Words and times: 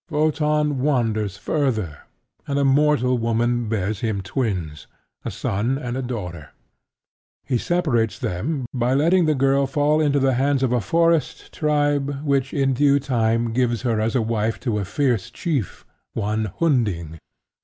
Wotan 0.09 0.79
wanders 0.81 1.37
further; 1.37 1.99
and 2.47 2.57
a 2.57 2.65
mortal 2.65 3.19
woman 3.19 3.69
bears 3.69 3.99
him 3.99 4.21
twins: 4.23 4.87
a 5.23 5.29
son 5.29 5.77
and 5.77 5.95
a 5.95 6.01
daughter. 6.01 6.49
He 7.45 7.59
separates 7.59 8.17
them 8.17 8.65
by 8.73 8.95
letting 8.95 9.25
the 9.25 9.35
girl 9.35 9.67
fall 9.67 10.01
into 10.01 10.17
the 10.19 10.33
hands 10.33 10.63
of 10.63 10.71
a 10.71 10.81
forest 10.81 11.53
tribe 11.53 12.23
which 12.25 12.51
in 12.51 12.73
due 12.73 12.99
time 12.99 13.53
gives 13.53 13.83
her 13.83 14.01
as 14.01 14.15
a 14.15 14.23
wife 14.23 14.59
to 14.61 14.79
a 14.79 14.85
fierce 14.85 15.29
chief, 15.29 15.85
one 16.13 16.45
Hunding. 16.57 17.19